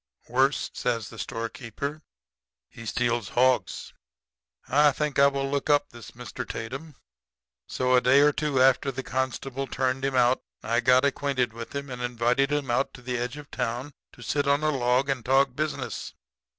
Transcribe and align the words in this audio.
"'Worse,' 0.27 0.71
says 0.73 1.09
the 1.09 1.19
storekeeper. 1.19 2.01
'He 2.69 2.87
steals 2.87 3.29
hogs.' 3.29 3.93
"I 4.67 4.91
think 4.93 5.19
I 5.19 5.27
will 5.27 5.47
look 5.47 5.69
up 5.69 5.91
this 5.91 6.09
Mr. 6.13 6.43
Tatum; 6.49 6.95
so 7.67 7.93
a 7.93 8.01
day 8.01 8.21
or 8.21 8.31
two 8.31 8.59
after 8.59 8.91
the 8.91 9.03
constable 9.03 9.67
turned 9.67 10.03
him 10.03 10.15
out 10.15 10.41
I 10.63 10.79
got 10.79 11.05
acquainted 11.05 11.53
with 11.53 11.75
him 11.75 11.91
and 11.91 12.01
invited 12.01 12.51
him 12.51 12.71
out 12.71 12.97
on 12.97 13.03
the 13.05 13.19
edge 13.19 13.37
of 13.37 13.51
town 13.51 13.93
to 14.13 14.23
sit 14.23 14.47
on 14.47 14.63
a 14.63 14.71
log 14.71 15.07
and 15.07 15.23
talk 15.23 15.55
business. 15.55 16.15